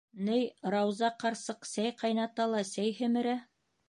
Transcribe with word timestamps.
Ней 0.27 0.45
Рауза 0.75 1.09
ҡарсыҡ 1.23 1.67
сәй 1.73 1.91
ҡайната 1.99 2.47
ла 2.55 2.63
сәй 2.71 2.97
һемерә... 3.01 3.37